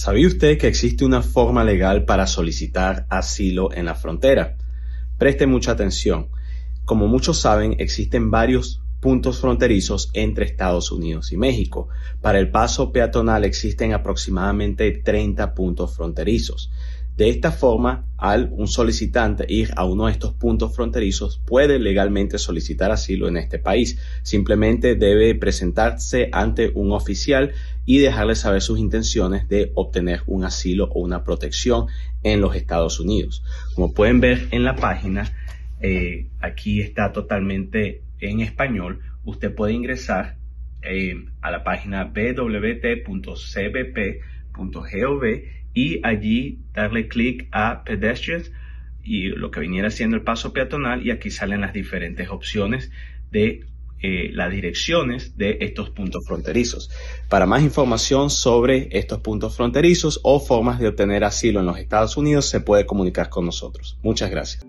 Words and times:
¿Sabía 0.00 0.26
usted 0.26 0.58
que 0.58 0.66
existe 0.66 1.06
una 1.06 1.22
forma 1.22 1.64
legal 1.64 2.04
para 2.04 2.26
solicitar 2.26 3.06
asilo 3.08 3.72
en 3.72 3.86
la 3.86 3.94
frontera? 3.94 4.58
Preste 5.16 5.46
mucha 5.46 5.72
atención. 5.72 6.28
Como 6.84 7.06
muchos 7.06 7.40
saben, 7.40 7.76
existen 7.78 8.30
varios 8.30 8.82
puntos 9.00 9.40
fronterizos 9.40 10.10
entre 10.12 10.44
Estados 10.44 10.92
Unidos 10.92 11.32
y 11.32 11.38
México. 11.38 11.88
Para 12.20 12.38
el 12.38 12.50
paso 12.50 12.92
peatonal 12.92 13.44
existen 13.44 13.94
aproximadamente 13.94 14.90
30 14.92 15.54
puntos 15.54 15.96
fronterizos. 15.96 16.70
De 17.20 17.28
esta 17.28 17.52
forma, 17.52 18.06
al 18.16 18.48
un 18.50 18.66
solicitante 18.66 19.44
ir 19.46 19.72
a 19.76 19.84
uno 19.84 20.06
de 20.06 20.12
estos 20.12 20.32
puntos 20.32 20.74
fronterizos, 20.74 21.38
puede 21.46 21.78
legalmente 21.78 22.38
solicitar 22.38 22.90
asilo 22.92 23.28
en 23.28 23.36
este 23.36 23.58
país. 23.58 24.00
Simplemente 24.22 24.94
debe 24.94 25.34
presentarse 25.34 26.30
ante 26.32 26.70
un 26.74 26.92
oficial 26.92 27.52
y 27.84 27.98
dejarle 27.98 28.36
saber 28.36 28.62
sus 28.62 28.78
intenciones 28.78 29.46
de 29.50 29.70
obtener 29.74 30.22
un 30.24 30.44
asilo 30.44 30.88
o 30.94 31.00
una 31.00 31.22
protección 31.22 31.88
en 32.22 32.40
los 32.40 32.56
Estados 32.56 32.98
Unidos. 33.00 33.44
Como 33.74 33.92
pueden 33.92 34.20
ver 34.20 34.48
en 34.50 34.64
la 34.64 34.76
página, 34.76 35.30
eh, 35.82 36.28
aquí 36.40 36.80
está 36.80 37.12
totalmente 37.12 38.02
en 38.18 38.40
español. 38.40 39.00
Usted 39.26 39.54
puede 39.54 39.74
ingresar 39.74 40.38
eh, 40.80 41.22
a 41.42 41.50
la 41.50 41.64
página 41.64 42.14
www.cbp.gov 42.14 43.10
y 45.74 46.00
allí 46.04 46.58
darle 46.74 47.08
clic 47.08 47.48
a 47.52 47.84
pedestrians 47.84 48.50
y 49.02 49.28
lo 49.28 49.50
que 49.50 49.60
viniera 49.60 49.90
siendo 49.90 50.16
el 50.16 50.22
paso 50.22 50.52
peatonal 50.52 51.06
y 51.06 51.10
aquí 51.10 51.30
salen 51.30 51.60
las 51.60 51.72
diferentes 51.72 52.28
opciones 52.28 52.90
de 53.30 53.64
eh, 54.02 54.30
las 54.32 54.50
direcciones 54.50 55.36
de 55.36 55.58
estos 55.60 55.90
puntos 55.90 56.24
fronterizos. 56.26 56.90
Para 57.28 57.44
más 57.44 57.62
información 57.62 58.30
sobre 58.30 58.88
estos 58.92 59.20
puntos 59.20 59.56
fronterizos 59.56 60.20
o 60.22 60.40
formas 60.40 60.78
de 60.78 60.88
obtener 60.88 61.22
asilo 61.22 61.60
en 61.60 61.66
los 61.66 61.78
Estados 61.78 62.16
Unidos 62.16 62.46
se 62.46 62.60
puede 62.60 62.86
comunicar 62.86 63.28
con 63.28 63.44
nosotros. 63.44 63.98
Muchas 64.02 64.30
gracias. 64.30 64.64